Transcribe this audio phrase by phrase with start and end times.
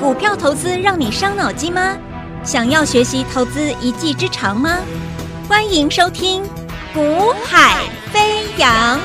[0.00, 1.96] 股票投资让你伤脑筋吗？
[2.42, 4.80] 想要学习投资一技之长吗？
[5.48, 6.42] 欢迎收听
[6.92, 8.98] 《股海飞扬》。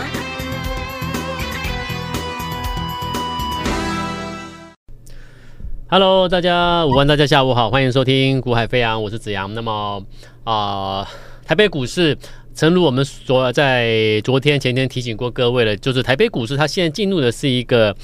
[5.89, 9.53] Hello，大家午安，大家下午好，欢迎收听《股海飞扬》，我是子阳。
[9.53, 10.03] 那么
[10.43, 11.07] 啊、
[11.45, 12.17] 台北股市，
[12.55, 17.95] 诚如我们昨在昨天、前天提醒过各位了，就是台北股市它现在进入的是一个，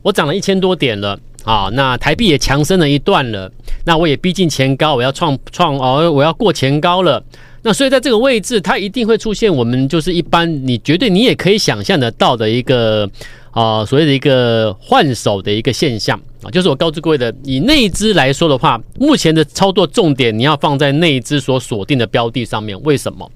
[0.00, 1.18] 我涨了一千多点了。
[1.44, 3.50] 啊，那台币也强升了一段了，
[3.84, 7.22] 那我也逼近前高，我要创创哦，我要过前高了。
[7.64, 13.08] 那所以在这个位置，它一定会出现我们就是一般你绝对你也可以想象得到的一个
[13.52, 23.30] 啊所谓的一个换手的一个现象啊，就是我告知各位的，以内资来说的话，目前的操作重点你要放在内资所锁定的标的上面，为什么？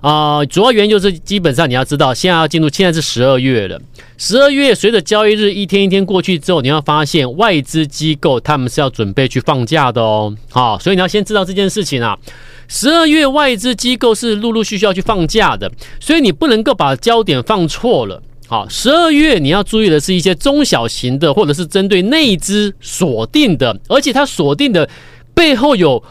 [0.00, 3.78] 啊、主要原因就是基本上你要知道，现在要进入，现在是十二月了。
[4.16, 10.34] 十二月随着交易日一天一天过去之后，你要发现外资机构他们是要准备去放假的哦。
[10.50, 12.18] 好，所以你要先知道这件事情啊。
[12.66, 15.70] 十二月外资机构是陆陆续续要去放假的，
[16.00, 18.22] 所以你不能够把焦点放错了。
[18.48, 24.88] 好，十二月你要注意的是一些中小型的，或者是针对内资锁定的，而且它锁定的
[25.34, 26.02] 背后有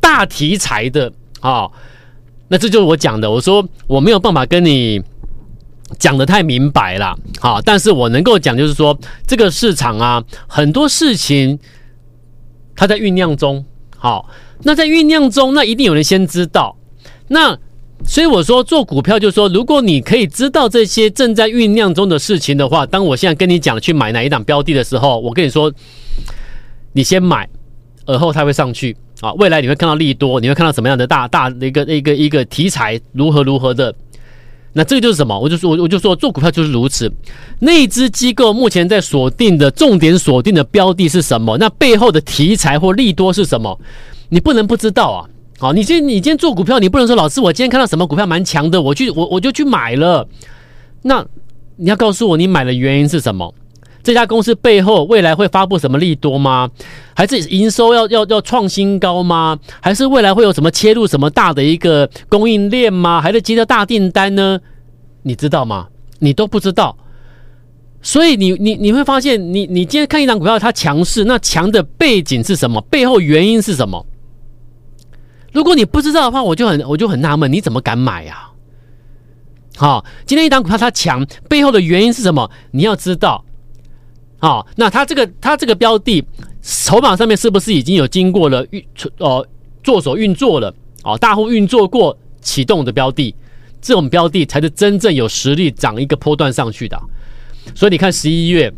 [0.00, 1.68] 大题材的啊。
[2.48, 5.02] 那这就是我讲的，我说我没有办法跟你
[5.98, 11.58] 讲的太明白了，好，但是我能够讲就是说，这个市场啊，很多事情
[12.76, 13.64] 它在酝酿中，
[13.96, 14.28] 好，
[14.62, 16.76] 那在酝酿中，那一定有人先知道，
[17.28, 17.58] 那
[18.06, 25.72] 所以我说做股票就是说，如果你可以知道这些正在酝酿中的事情的话，当我现在跟你讲去买哪一档标的的时候，我跟你说，
[26.92, 27.48] 你先买，
[28.06, 28.96] 而后它会上去。
[29.22, 33.94] 啊，未来你会看到利多，你会看到什么样的大大的一个一个一个题材如何如何的，
[34.72, 35.38] 那这个就是什么？
[35.38, 37.08] 我就说，我我就说做股票就是如此。
[37.60, 41.56] 那一只机构目前在锁定的重点锁定的标的是什么？
[41.56, 43.78] 那背后的题材或利多是什么？
[44.28, 45.28] 你不能不知道啊！
[45.60, 50.26] 好，你今你今天做股票，你不能说老师，我今天看到什么股票蛮强的，我去我我就去买了。
[51.02, 51.24] 那
[51.76, 53.54] 你要告诉我，你买的原因是什么？
[54.02, 56.68] 这家公司背后未来会发布什么利多吗？
[57.14, 59.58] 还是营收要要要创新高吗？
[59.80, 63.20] 还是未来会有什么切入什么大的一个供应链吗？
[63.20, 64.58] 还是接到大订单呢？
[65.22, 65.88] 你知道吗？
[66.18, 66.96] 你都不知道，
[68.00, 72.80] 所以你你你会发现你，你今天看一档股票它强势，那强的背景是什么？
[72.82, 74.04] 背后原因是什么？
[75.52, 78.48] 如果你不知道的话，我就很我就很纳闷，你怎么敢买呀？
[79.76, 82.50] 好，今天一档股票它强，背后的原因是什么？
[82.72, 83.44] 你要知道。
[84.42, 86.24] 啊、那它这个它这个标的
[86.62, 88.84] 筹码上面是不是已经有经过了运
[89.18, 89.46] 呃
[89.84, 90.74] 做手运作了？
[91.04, 93.32] 哦，大户运作过启动的标的，
[93.80, 97.00] 这种标的才是真正有实力涨一个波段上去的。
[97.72, 98.72] 所以你看十一月，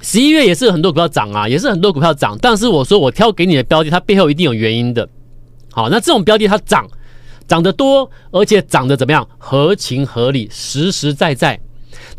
[0.00, 2.38] 十一月也是很多股票涨啊，也是很多股票涨。
[2.40, 5.06] 但是我说我挑给你的标的，它背后一定有原因的。
[5.70, 6.88] 好，那这种标的它涨
[7.46, 9.28] 涨得多，而且涨得怎么样？
[9.36, 11.60] 合情合理，实实在在。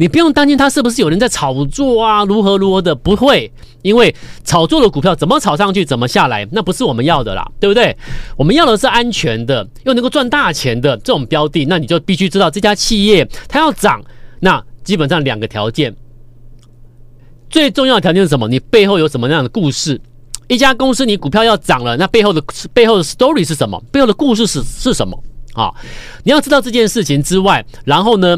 [0.01, 3.51] 你不用担心它是不是有人在炒作啊，如何如何的，不会，
[3.83, 7.95] 因为炒作的股票怎么炒上去怎么下来，那不是我们要的啦，对不对？
[8.35, 14.03] 我们要的是安全的，又能够赚大钱的这种标的，那你就必须知道这家企业它要涨，
[14.39, 15.95] 那基本上两个条件，
[17.47, 18.47] 最重要的条件是什么？
[18.47, 20.01] 你背后有什么样的故事？
[20.47, 23.79] 一家公司你股票要涨了，那背后的背后的 story 是什么？
[23.91, 25.23] 背后的故事是是什么
[25.53, 25.71] 啊？
[26.23, 28.35] 你要知道这件事情之外，然后呢？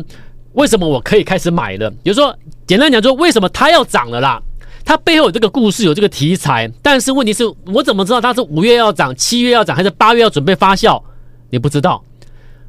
[0.53, 1.89] 为什么我可以开始买了？
[1.89, 4.41] 比如说，简单讲，说为什么它要涨了啦？
[4.85, 6.69] 它背后有这个故事，有这个题材。
[6.81, 11.01] 但是问题是我怎么知道它是五月要涨、七月要涨，还是八月要准备发酵？
[11.49, 12.03] 你不知道。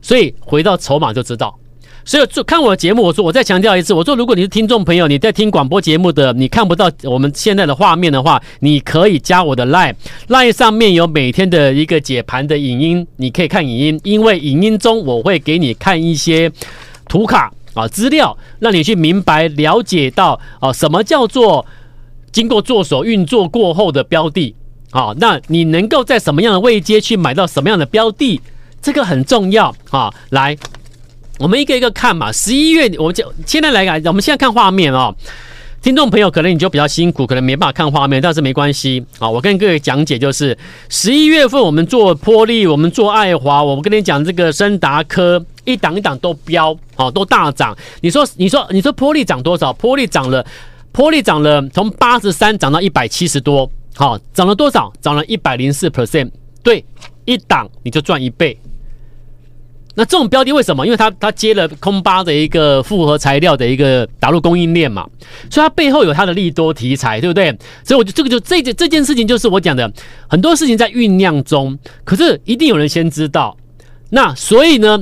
[0.00, 1.58] 所以回到筹码就知道。
[2.06, 16.52] 所以做看我的节目，我说我再强调一次，我说如果你是听众朋友，你在听广播节目的，你看不到我们现在的画面的话，你可以加我的 line，line 上面有每天的一个解盘的影音，你可以看影音，因为影音中我会给你看一些
[17.08, 17.50] 图卡。
[17.74, 21.66] 啊，资料让你去明白了解到啊，什么叫做
[22.32, 24.54] 经过做手运作过后的标的
[24.90, 25.14] 啊？
[25.18, 28.40] 那你能够在什么样的位阶去买到什么样的标的？
[28.80, 30.12] 这个很重要啊！
[30.28, 30.54] 来，
[31.38, 32.30] 我们一个一个看嘛。
[32.30, 35.14] 十一月，我们就现在来看，我们现在看画面哦。
[35.80, 39.28] 听众朋友，可能你就比较辛苦，可能没办法看画面，但是没关系啊。
[39.28, 40.56] 我跟各位讲解，就是
[40.90, 45.44] 十一月份我们做波利，我们做爱华，我们跟你讲这个升达科。
[45.64, 47.76] 一档一档都飙，好，都大涨。
[48.00, 49.72] 你说，你说，你说，波丽涨多少？
[49.72, 50.44] 波丽涨了，
[50.92, 54.92] 波丽涨了，从八十三涨到一百七十多，好，涨了多少？
[55.00, 56.30] 涨了一百零四 percent。
[56.62, 56.84] 对，
[57.26, 58.58] 一档你就赚一倍，
[59.94, 60.84] 那这种标的为什么？
[60.86, 65.06] 因为它它接了空巴的一个复合材料的一个打入供应链嘛，
[65.50, 67.50] 所以它背后有它的利多题材，对不对？
[67.84, 69.92] 所以我就这个就这件这件事情就是我讲的
[70.26, 73.56] 很多事情在酝酿中，可是一定有人先知道。
[74.10, 74.98] 那所以呢，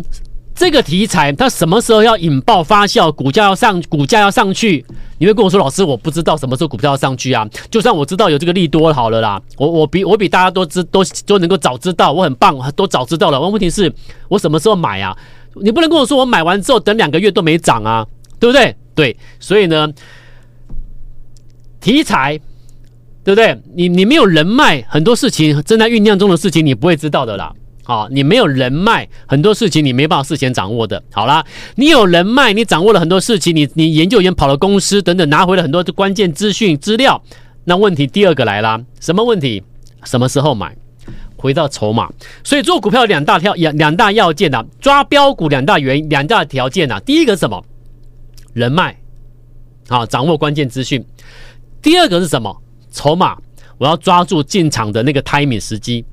[0.55, 4.85] 这个题材它什么时候要引爆发酵，股价要上，股价要上去？
[5.19, 7.49] 你会跟我说，老师，我不知道什么时候股票要上去啊？
[7.71, 13.41] 就算我知道有这个利多好了啦，我我比我比大家都知都都能够早知道，我很棒，都早知道了。
[13.41, 13.93] 问题是，
[14.29, 15.17] 我什么时候买啊？
[15.55, 18.07] 你不能跟我说我买完之后等两个月都没涨啊，
[18.39, 18.75] 对不对？
[18.95, 19.89] 对，所以呢，
[21.81, 22.39] 题材，
[23.25, 23.59] 对不对？
[23.75, 27.53] 你你没有人脉，很多事情正在酝酿中的事情，你不会知道的啦。
[27.85, 31.03] 啊，你没有人脉，很多事情你没办法事先掌握的。
[31.13, 31.45] 好啦，
[31.75, 37.23] 你有人脉，你掌握了很多事情，你你研究员跑了公司等等，拿回了很多的关键资讯资料。
[37.65, 39.63] 那问题第二个来啦，什么问题？
[40.05, 40.77] 什么时候买？
[41.37, 42.09] 回到筹码。
[42.45, 47.01] 所以做股票两大条两两大要件啊，抓标股两大原两大条件啊。
[47.01, 47.65] 第一个是什么？
[48.53, 48.97] 人脉，
[49.89, 51.05] 好，掌握关键资讯。
[51.81, 52.57] 第二个是什么？
[52.93, 53.37] 筹码，
[53.79, 56.05] 我要抓住进场的那个 timing 时机。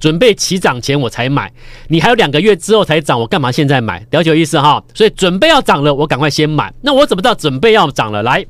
[0.00, 1.52] 准备起涨前我才买，
[1.88, 4.06] 你还有两个月之后才涨，我干嘛现在买？
[4.10, 4.82] 了解意思哈？
[4.94, 6.72] 所以准备要涨了，我赶快先买。
[6.82, 8.22] 那我怎么知道准备要涨了？
[8.22, 8.44] 来，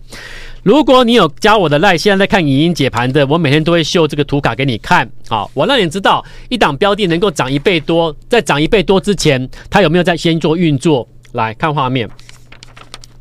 [0.63, 5.11] 如果你有加我的赖，现在在看影音解盘的，我每天都会秀这个图卡给你看。
[5.29, 11.09] 好，我让你知道一档标的能够涨一倍多，在涨一倍多之前，它有没有在先做运作？
[11.33, 12.09] 来看画面，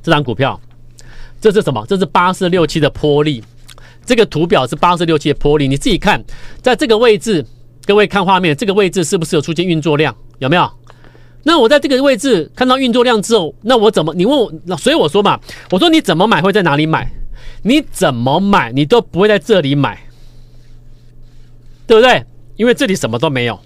[0.03, 0.59] 这张股票，
[1.39, 1.85] 这是什么？
[1.87, 3.43] 这是八四六七的波利，
[4.05, 6.21] 这个图表是八四六七的波利，你自己看，
[6.61, 7.45] 在这个位置。
[7.87, 10.13] 各位看画面，这个位置是不是有出现运作量？
[10.39, 10.69] 有没有？
[11.43, 14.13] 那我在这个位置看到运作量之后，那我怎么？
[14.13, 15.39] 你问我，那所以我说嘛，
[15.71, 17.09] 我说你怎么买会在哪里买？
[17.63, 19.97] 你怎么买你都不会在这里买，
[21.87, 22.25] 对不对？
[22.57, 23.57] 因为这里什么都没有。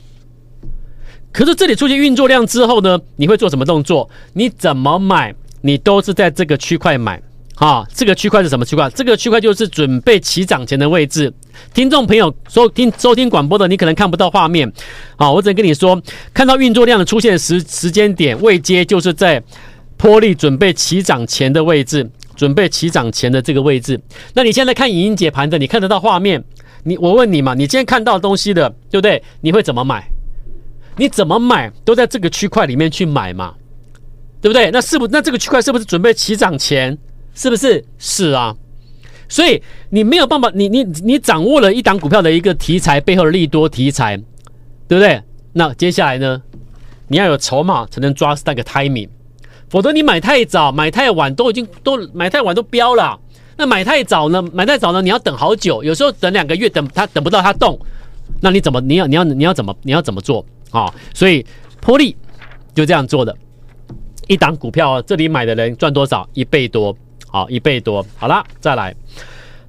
[1.31, 4.07] 可是这里出现运作量之后呢，你会做什么动作？
[4.33, 7.19] 你怎么买你都是在这个区块买。
[7.61, 8.89] 啊，这个区块是什么区块？
[8.89, 11.31] 这个区块就是准备起涨前的位置。
[11.75, 14.67] 听众朋友收听收听广播的，你可能看不到画面。
[15.15, 16.01] 啊，我只能跟你说，
[16.33, 19.39] 看到运作量的出现时时间点位阶，就是在
[19.95, 24.01] 波力准备起涨前的位置，准备起涨前的这个位置。
[24.33, 26.43] 那你现在看影音解盘的，你看得到画面？
[26.83, 29.21] 你我问你嘛，你今天看到东西的，对不对？
[29.41, 30.03] 你会怎么买？
[30.97, 33.53] 你怎么买都在这个区块里面去买嘛，
[34.41, 34.71] 对不对？
[34.71, 36.97] 那是不那这个区块是不是准备起涨前？
[37.33, 37.83] 是不是？
[37.97, 38.55] 是啊，
[39.27, 44.17] 所以你没有办法，你你你掌握了一档股票的一个题材背后的利多题材，
[44.87, 45.21] 对不对？
[45.53, 46.41] 那接下来呢，
[47.07, 49.09] 你要有筹码才能抓那个 timing，
[49.69, 53.19] 否则你买太早、买太晚都已经都买太晚都飙了。
[53.57, 54.41] 那买太早呢？
[54.53, 55.01] 买太早呢？
[55.01, 57.79] 你要等好久，有时候等两个月，等它等不到它动，
[58.39, 58.81] 那你怎么？
[58.81, 59.75] 你要你要你要怎么？
[59.83, 60.91] 你要怎么做啊？
[61.13, 61.45] 所以
[61.79, 62.15] 波力
[62.73, 63.35] 就这样做的，
[64.27, 66.27] 一档股票这里买的人赚多少？
[66.33, 66.95] 一倍多。
[67.31, 68.05] 好，一倍多。
[68.17, 68.95] 好了，再来。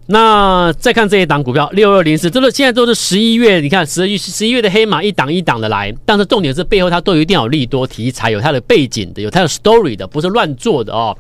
[0.06, 11.17] 那再看这一档股票，六二零四，这个现在都是十一月，你看十一十一月的黑马一档一档的来，但是重点是背后它都一定要有利多题材，有它的背景的，有它的 story 的，不是乱做的哦。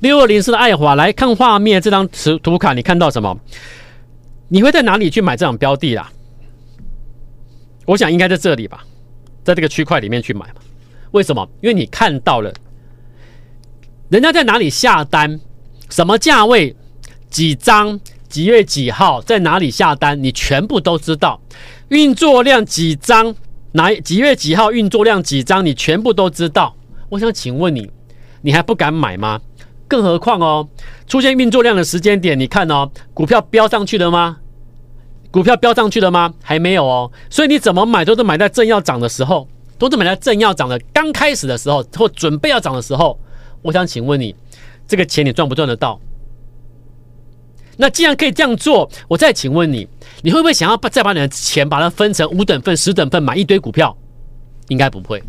[0.00, 3.38] 六二零四的爱华，来看画面，这张图图卡你看到什么？
[4.48, 6.10] 你会在哪里去买这种标的啦？
[7.84, 8.82] 我想应该在这里吧，
[9.44, 10.54] 在这个区块里面去买嘛。
[11.10, 11.46] 为什么？
[11.60, 12.50] 因为你看到了，
[14.08, 15.38] 人家在哪里下单。
[15.92, 16.74] 什么价位、
[17.28, 21.38] 几张、几月几号在哪里下单，你全部都知道。
[21.88, 23.34] 运作量几张，
[23.72, 26.74] 哪几月几号运作量几张，你全部都知道。
[27.10, 27.90] 我想请问你，
[28.40, 29.38] 你还不敢买吗？
[29.86, 30.66] 更何况哦，
[31.06, 34.38] 出现运作量的时间点，你看哦，股票飙上去了吗？
[35.30, 36.32] 股票飙上去了吗？
[36.42, 37.12] 还没有哦。
[37.28, 39.46] 所以你怎么买都是买在正要涨的时候，
[39.76, 43.20] 都是买在正要涨的刚开始的时候，或准备要涨的时候。
[43.60, 44.34] 我想请问你。
[44.86, 46.00] 这个钱你赚不赚得到？
[47.78, 49.88] 那既然可以这样做，我再请问你，
[50.22, 53.96] 你会不会想要把再把你的钱把它分成五等份、十等份买一堆股票？
[54.68, 55.22] 应该不会，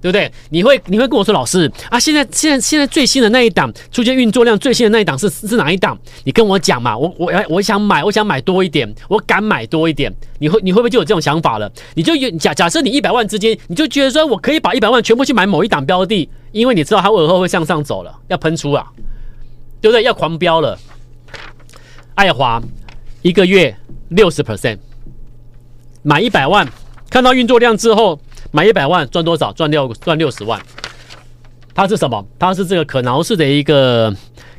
[0.00, 0.30] 对不对？
[0.50, 5.98] 你会你会跟我说，老师啊，现在现在现在最新的那一档出现运作量最新的那一档是是哪一档？
[6.24, 10.12] 你跟我讲嘛，我我我想买，我想买多一点，我敢买多一点。
[10.38, 11.70] 你会你会不会就有这种想法了？
[11.94, 16.28] 你就假假设你一百万资金，你就觉得说我可以把一百万全部去买某一档标的。
[16.52, 18.86] 因为你知道它尾后会向上走了，要喷出啊，
[19.80, 20.02] 对不对？
[20.02, 20.78] 要狂飙了。
[22.14, 22.62] 爱华
[23.20, 23.76] 一个月
[24.08, 24.78] 六十 percent，
[26.02, 26.66] 买一百万，
[27.10, 28.18] 看到运作量之后
[28.56, 29.52] 买一百万赚多少？
[29.52, 30.58] 赚六赚六十万。
[31.74, 32.24] 它是什么？
[32.38, 34.10] 它是这个可挠式的一个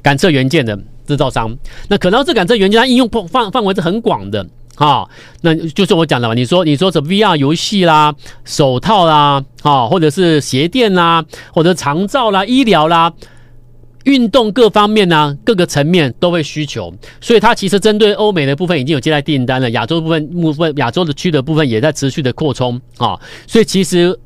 [0.03, 0.77] 感测元件的
[1.07, 1.57] 制造商。
[1.89, 4.45] 那可挠式感测元件它应用范范围是很广的。
[4.75, 5.03] 啊，
[5.41, 6.35] 那就是我讲的嘛。
[6.35, 8.13] 你说，你说什么 VR 游戏啦、
[8.45, 13.11] 手套啦，啊，或者是鞋垫啦，或者长照啦、医疗啦、
[14.07, 16.91] 运动各方面呢，各个层面都会需求。
[17.19, 23.19] 所以它其实针对欧美的部分已经有接待订单了，亚洲部分部分亚洲的区的部分也在持续的扩充啊。
[23.45, 24.17] 所以其实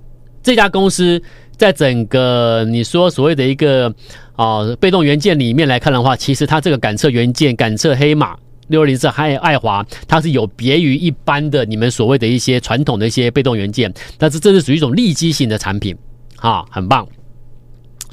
[0.43, 1.19] 这家公司
[1.57, 3.93] 在整个你说所谓的一个
[4.35, 8.37] 啊被动元件里面来看的话，其实它这个感测元件、感测黑马。
[8.67, 15.93] 六二零四还有爱华，它是有别于一般的你们所谓的一些传统的一些被动元件，但是这是属于一种利基型的产品，
[16.37, 17.05] 啊，很棒。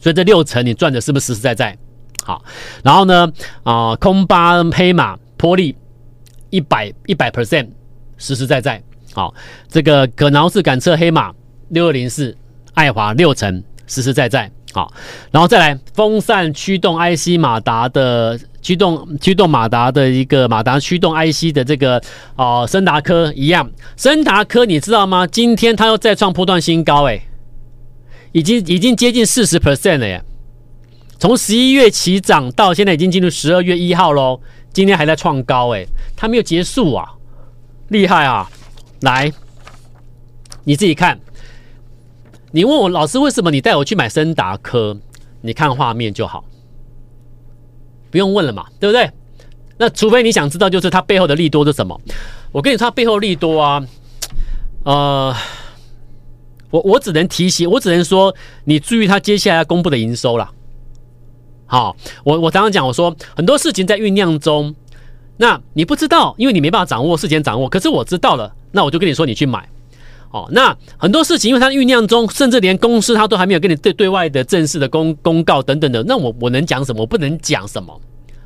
[0.00, 1.76] 所以这六成你赚的是不是实实在在？
[2.24, 2.42] 好，
[2.82, 3.30] 然后呢，
[3.62, 5.76] 啊，空巴黑马波粒
[6.50, 7.68] 一百一百 percent
[8.16, 8.82] 实实在在。
[9.12, 9.34] 好，
[9.68, 11.32] 这个可挠式感测黑马
[11.70, 12.36] 六二零四
[12.74, 14.50] 爱华六成实实在在。
[14.72, 14.92] 好，
[15.30, 18.38] 然后再来风扇驱动 IC 马达的。
[18.60, 22.02] 驱动驱动马达的一个马达驱动 IC 的这个
[22.34, 25.24] 哦，升达科一样，升达科你知道吗？
[25.26, 27.22] 今天它又再创波段新高，诶，
[28.38, 30.23] 已经已经接近四十 percent 了耶！
[31.18, 34.40] 从十一月起涨到现在已经进入十二月一号喽，
[34.73, 37.11] 今天还在创高，诶，它没有结束啊，
[37.88, 38.49] 厉害啊！
[39.00, 39.33] 来，
[40.62, 41.18] 你自己看，
[42.52, 44.97] 你问我老师为什么你带我去买森达科？
[45.40, 46.45] 你看画面就好。
[48.11, 49.11] 不用问了嘛，对不对？
[49.78, 52.00] 那除非你想知道，就是它背后的利多是什么？
[52.52, 53.85] 我跟你说，它背后利多啊，
[54.85, 55.35] 呃，
[56.70, 58.34] 我我只能提醒，我只能说，
[58.64, 60.50] 你注意它接下来要公布的营收啦。
[61.66, 64.75] 好，我我常常讲，我说很多事情在酝酿中，
[65.37, 67.68] 那你不知道，因为你没办法掌握事前掌握。
[67.68, 69.68] 可是我知道了，那我就跟你说，你去买。
[70.30, 77.00] 哦，那很多事情，因为它酝酿中，甚至连公司它都还没有跟你对对外的正式的公公告等等的，那我我能讲什么？
[77.00, 77.98] 我不能讲什么。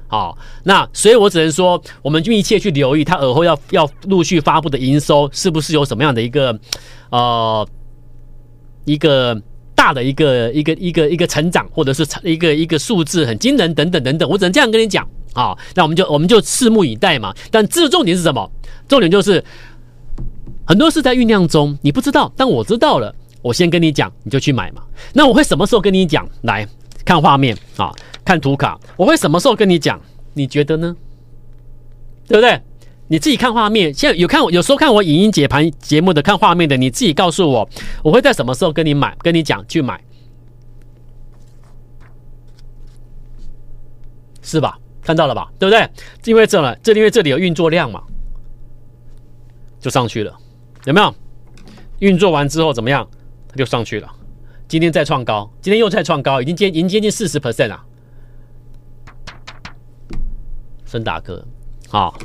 [0.06, 6.56] 好、那所以我只能说，我们密切去留意它尔后要要陆续发布的营收，是不是有什么样的一个
[7.10, 7.66] 呃
[8.84, 9.40] 一个
[9.74, 17.34] 大的一个一个一个一个成长，或者是成一个一个数字很惊人等等等等，我只能这样跟你讲啊、那我们就我们就拭目以待嘛。
[17.50, 18.50] 但这重点是什么？
[18.88, 19.42] 重点就是。
[20.64, 23.12] 很多事在酝酿中，你不知道，但我知道了。
[23.42, 24.82] 我先跟你讲，你就去买嘛。
[25.12, 26.26] 那我会什么时候跟你讲？
[26.42, 26.66] 来
[27.04, 27.90] 看画面啊，
[28.24, 28.78] 看图卡。
[28.96, 30.00] 我会什么时候跟你讲？
[30.34, 30.96] 你觉得呢？
[32.28, 32.60] 对不对？
[33.12, 33.92] 你自己看画面。
[33.92, 37.68] 现在有看我，有时候看我影音解盘节目的，看画面的，你自己告诉我，
[38.02, 39.14] 我会在什么时候跟你买？
[39.20, 40.02] 跟你讲去买，
[44.40, 44.78] 是吧？
[45.02, 45.52] 看到了吧？
[45.58, 45.86] 对不对？
[46.24, 48.02] 因为这了，这因为这里有运作量嘛，
[49.78, 50.34] 就上去了。
[50.86, 51.14] 有没有
[51.98, 53.06] 运作完之后怎么样？
[53.46, 54.10] 它就上去了。
[54.66, 57.84] 今天再创高，今天又再创高，已经接已经接近四十 percent 了。
[60.86, 61.46] 升达哥，
[61.90, 62.18] 好，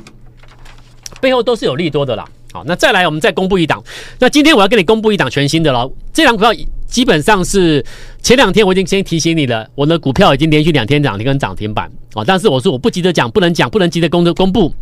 [1.20, 2.24] 背后都是有利多的啦。
[2.52, 3.82] 好，那再来我们再公布一档。
[4.18, 5.90] 那今天我要跟你公布一档全新的了。
[6.12, 6.50] 这档股票
[6.86, 7.84] 基本上是
[8.22, 12.24] 前两天我已经先提醒你了，我的股票已经连续两天涨停跟涨停板啊。
[12.26, 14.72] 但是我说我不急着讲，不能讲，不能急着公的公布。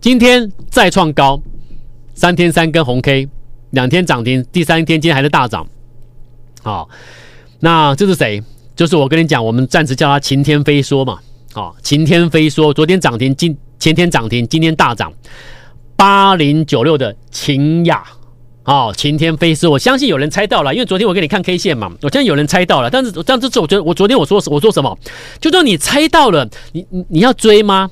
[0.00, 1.40] 今天再创高。
[2.14, 3.26] 三天三根红 K，
[3.70, 5.66] 两天涨停，第三天今天还是大涨。
[6.62, 6.88] 好，
[7.60, 8.42] 那这是谁？
[8.76, 11.18] 就是我跟你讲，我们暂时叫它晴天飞说嘛。
[11.52, 15.10] 好，晴天飞说，昨天涨停，今前天涨停，今天大涨。
[16.02, 18.02] 八零九六的勤亚，
[18.64, 22.90] 好，晴天飞丝，我相信有人猜到了，因为昨天我给你看 K 线嘛，我相信有人猜到了。
[22.90, 24.98] 但是这样子做，我觉得我昨天我说我说什么？
[25.40, 27.88] 就说你猜到了，你你你要追吗？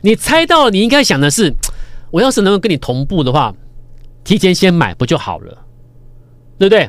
[0.00, 1.52] 你猜到了，你应该想的是。
[2.10, 3.54] 我要是能够跟你同步的话，
[4.24, 5.58] 提前先买不就好了，
[6.58, 6.88] 对不对？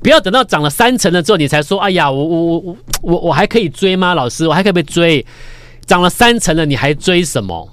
[0.00, 4.14] 不要等到涨了三成了之后你才说，哎呀，我我我我我还可以追吗？
[4.14, 5.26] 老师，我还可以不可以追？
[5.84, 7.68] 涨了三成了你还追什么？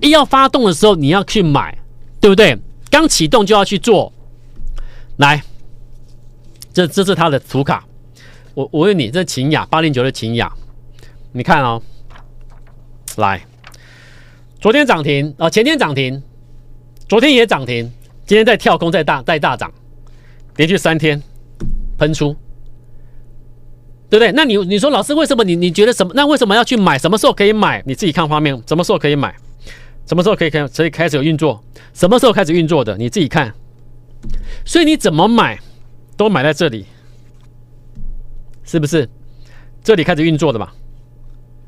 [0.00, 1.76] 一要发动的时候你要去买，
[2.20, 2.58] 对不对？
[2.90, 4.12] 刚启动就要去做。
[5.16, 5.42] 来，
[6.72, 7.84] 这这是它的图卡。
[8.54, 10.52] 我我问你，这勤亚八零九的勤亚，
[11.32, 11.80] 你看哦，
[13.16, 13.40] 来。
[14.60, 16.22] 昨天涨停啊，前天涨停，
[17.08, 17.90] 昨天也涨停，
[18.26, 19.72] 今天在跳空在大在大涨，
[20.56, 21.22] 连续三天
[21.96, 22.36] 喷出，
[24.10, 24.32] 对不对？
[24.32, 26.12] 那你你说老师为什么你你觉得什么？
[26.14, 26.98] 那为什么要去买？
[26.98, 27.82] 什么时候可以买？
[27.86, 29.34] 你自己看画面，什么时候可以买？
[30.10, 31.62] 什么时候可以开可以开始有运作？
[31.94, 32.98] 什么时候开始运作的？
[32.98, 33.54] 你自己看。
[34.64, 35.56] 所以你怎么买
[36.16, 36.84] 都买在这里，
[38.64, 39.08] 是不是？
[39.84, 40.68] 这里开始运作的嘛？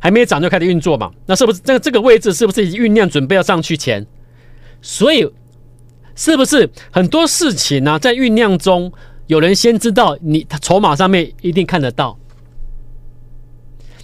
[0.00, 1.12] 还没涨就开始运作嘛？
[1.24, 4.04] 那是不是这这个位置是不是已经酝酿准备要上去前？
[4.80, 5.24] 所以
[6.16, 8.92] 是不是很多事情呢、在酝酿中，
[9.28, 12.18] 有人先知道你，筹码上面一定看得到。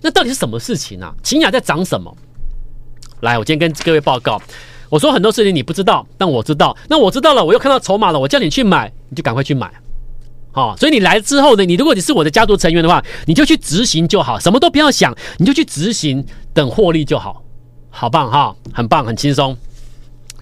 [0.00, 1.12] 那到底是什么事情啊？
[1.25, 2.16] 勤亚在涨什么？
[3.21, 4.41] 来，我今天跟各位报告，
[4.89, 6.77] 我说很多事情你不知道，但我知道。
[6.89, 9.71] 那我知道了，我又看到筹码了，我叫你去买，你就赶快去买。
[10.53, 17.43] 好，所以你来之后呢，你如果你是我的家族成员的话，你就去执行就好，什么都不要想，你就去执行，等获利就好，
[17.91, 19.57] 好棒哈，很棒，很轻松。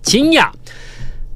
[0.03, 0.53] 勤雅。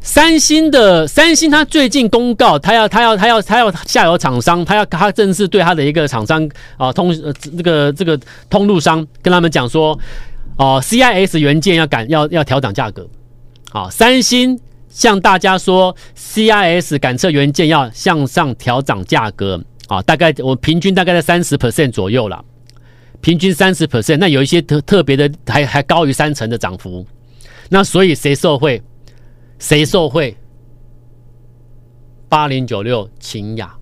[0.03, 8.19] 三星的三星，他最近公告，他要他要他要他要下游厂商，他要他正式对他的一个厂商啊通呃这个这个
[8.49, 9.99] 通路商跟他们讲说，
[10.61, 13.09] 哦，CIS 元件要赶要要调涨价格，
[13.71, 22.45] 好，三星向大家说，CIS 感测元件要向上调涨价格啊，大概我平均大概在三十 percent 左右了，
[23.23, 27.07] 平均三十 percent，那有一些特特别的还还高于三成的涨幅，
[27.71, 28.83] 那所以谁受惠？
[29.59, 30.37] 谁受惠？
[32.29, 33.75] 八零九六秦雅，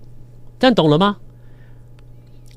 [0.57, 1.17] 这样懂了吗？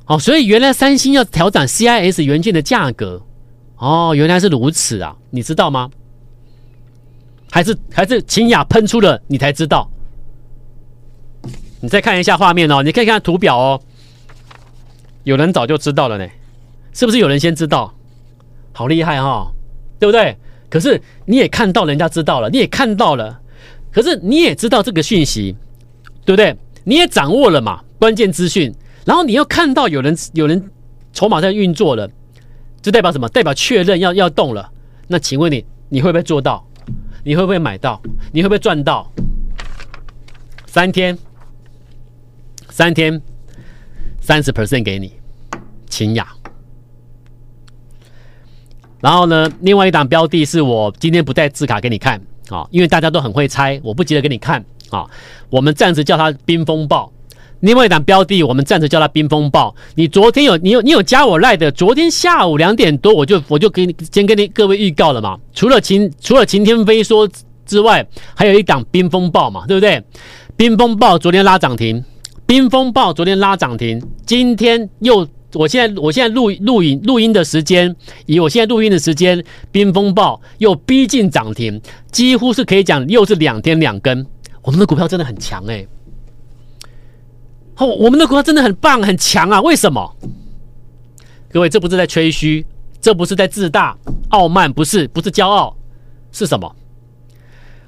[0.07, 3.21] 哦，所以原来三星要调整 CIS 元件的价格，
[3.83, 5.91] 哦，原来是如此啊，你知道吗？
[7.51, 9.91] 还是还是勤雅喷出了你才知道？
[11.81, 13.81] 你再看一下画面哦，你可以看图表哦，
[15.25, 16.25] 有人早就知道了呢，
[16.93, 17.93] 是不是有人先知道？
[18.73, 19.53] 好厉害哈、哦，
[19.99, 20.37] 对不对？
[20.71, 23.41] 可是你也看到人家知道了，你也看到了，
[23.91, 25.57] 可是你也知道这个讯息，
[26.25, 26.57] 对不对？
[26.85, 28.73] 你也掌握了嘛，关键资讯，
[29.05, 30.71] 然后你又看到有人有人
[31.13, 32.09] 筹码在运作了，
[32.83, 33.29] 这代表什么？
[33.29, 34.71] 代表确认要要动了。
[35.07, 36.67] 那请问你，你会不会做到？
[37.25, 38.03] 你会不会买到？
[38.33, 39.09] 你会不会赚到？
[40.67, 41.17] 三天，
[42.69, 43.23] 三天，
[44.21, 45.13] 三十 percent 给你，
[45.89, 46.27] 勤雅。
[49.01, 55.09] 然后呢，另外一档标的是我今天不带字卡给你看啊，因为大家都很会猜，我不急着给你看啊。
[55.51, 57.13] 我们暂时叫它冰风暴。
[57.63, 59.75] 另外一档标的，我们暂时叫它冰风暴。
[59.95, 65.39] 你昨天有你有你有加我赖的，昨天下午两点多我就我就给你先跟你各位预告了嘛。
[65.55, 67.29] 除了晴除了晴天飞说
[67.65, 68.05] 之外，
[68.35, 70.03] 还有一档冰风暴嘛，对不对？
[70.57, 72.05] 冰风暴昨天拉涨停，
[72.47, 75.27] 冰风暴昨天拉涨停，今天又。
[75.55, 81.79] 我现在我现在录录影录音的时间，以我现在录音的时间，冰风暴又逼近涨停，
[82.11, 84.27] 几乎是可以讲又是两天两根。
[84.63, 85.87] 我们的股票真的很强哎、
[87.85, 89.61] 我们的股票真的很棒很强啊！
[89.61, 90.17] 为什么？
[91.51, 92.65] 各位，这不是在吹嘘，
[93.01, 93.97] 这不是在自大
[94.31, 95.77] 傲慢，不是不是骄傲，
[96.31, 96.75] 是什么？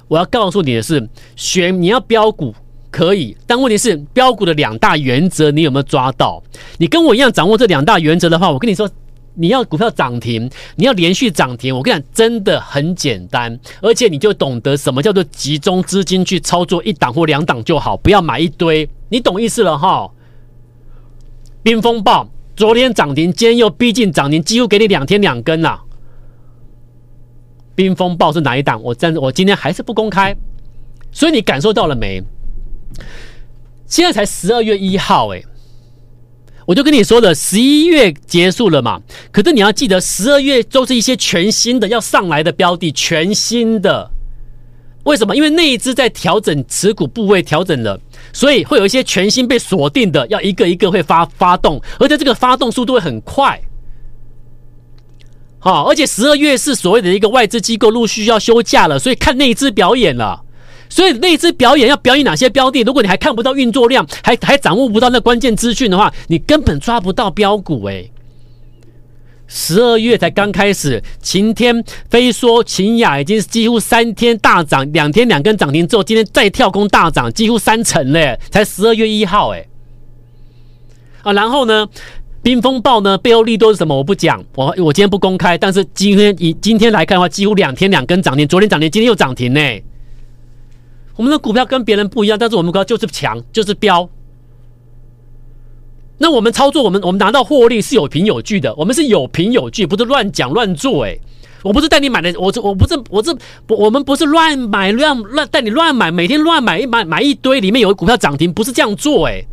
[0.09, 2.55] 我要告诉你的是，选你要标股。
[2.91, 6.41] 可以，但问题是标股的两大原则，你有没有抓到？
[6.79, 8.89] 你跟我一样掌握这两大原则的话，我跟你说，
[9.35, 20.11] 你要股票涨停，你要连续涨停，我跟你讲，真的很简单，而且你就懂得什么叫做集中资金去操作一档或两档就好，不要买一堆，你懂意思了哈？
[21.63, 25.81] 冰风暴昨天涨停，今天又逼近涨停，几乎给你两天两根了。
[27.77, 28.83] 冰风暴是哪一档？
[28.83, 30.37] 我暂我今天还是不公开，
[31.13, 32.21] 所以你感受到了没？
[33.87, 35.41] 现在才十二月一号，哎，
[36.67, 39.01] 我就跟你说了，十一月结束了嘛。
[39.31, 44.11] 可是你要记得，十二月都是一些全新的要上来的标的，全新的。
[45.05, 45.37] 为什么？
[45.37, 47.99] 因为那一支在调整持股部位调整了，
[48.33, 53.61] 所以会有一些全新被锁定的，要一个一个会发发动，而且这个发动速度会很快。
[55.59, 60.43] 好，而且十二月是所谓的一个外资机构陆续要休假了，所以看那一支表演了。
[60.91, 62.83] 所以那支表演要表演哪些标的？
[62.83, 68.05] 如果你还看不到运作量，还还掌握不到那关键资讯的话，你根本抓不到标股哎。
[69.47, 79.67] 十二月才刚开始，晴天飞说晴雅已经几乎三天大涨，两天两根涨停之后，今天再跳空大涨，几乎三成嘞，才十二月一号哎。
[81.23, 81.87] 啊，然后呢，
[82.43, 83.97] 冰风暴呢背后利多是什么？
[83.97, 85.57] 我不讲，我我今天不公开。
[85.57, 89.61] 但是今天以今天来看的话，几乎两天两根涨停，昨天涨停，今天又涨停呢。
[91.17, 94.09] 我们的股票跟别人不一样，但是我们股票就是强，就是飙。
[96.25, 101.05] 那我们操作，我们我们拿到获利是有凭有据的，我们是有凭有据，不是乱讲乱做。
[101.05, 101.21] 诶，
[101.63, 103.37] 我不是带你买的，我这我不是我这
[103.69, 109.27] 我们不是乱买乱乱带你乱买，每天乱买一买买一堆，里面有股票涨停，不是这样做。
[109.27, 109.47] 诶，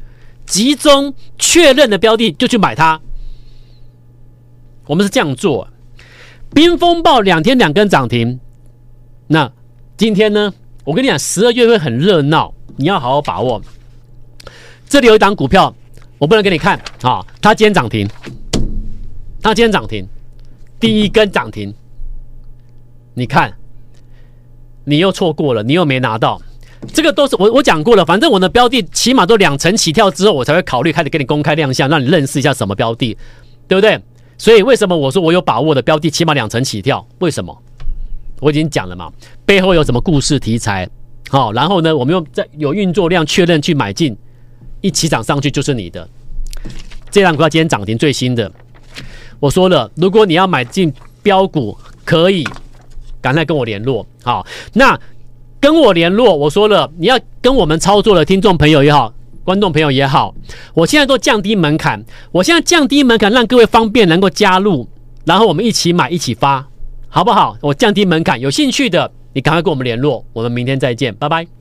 [0.46, 3.02] 集中确认的标的就去买它。
[4.86, 5.68] 我们是这样做。
[6.56, 8.40] 冰风暴两天两根涨停，
[9.28, 9.52] 那
[9.98, 10.54] 今天呢？
[10.86, 13.62] 我跟你讲，十二月会很热闹，你要好好把握。
[14.88, 15.76] 这里有一档股票，
[16.22, 18.08] 我不能给你看啊，它今天涨停，
[19.42, 20.08] 它今天涨停，
[20.80, 21.74] 第一根涨停，
[23.16, 23.52] 你看，
[24.84, 26.40] 你又错过了，你又没拿到，
[26.94, 33.18] 这个都是我我讲过了，反正我的标的起码都两成起跳之后，我才会考虑开始给你公开亮相，让你认识一下什么标的，
[33.68, 34.00] 对不对？
[34.38, 37.04] 所以为什么我说我有把握的标的起码两成起跳？
[37.18, 37.58] 为什么？
[38.40, 39.12] 我已经讲了嘛，
[39.44, 40.88] 背后有什么故事题材？
[41.32, 44.16] 好，然后呢，我们用在有运作量确认去买进，
[44.82, 46.08] 一起涨上去就是你的。
[47.10, 48.52] 这档股票今天涨停最新的，
[49.40, 52.48] 我说了，如果你要买进标股，可以
[53.22, 54.06] 赶快跟我联络。
[54.24, 55.00] 好，那
[55.60, 59.14] 跟我联络，我说了，你要跟我们操作的听众朋友也好，
[59.44, 60.34] 观众朋友也好，
[60.74, 64.88] 我现在都降低门槛，我现在降低门槛，让各位方便能够加入，
[65.26, 66.66] 然后我们一起买，一起发，
[67.10, 67.58] 好不好？
[67.62, 71.61] 我降低门槛，有兴趣的你赶快跟我们联络，我们明天再见，拜拜。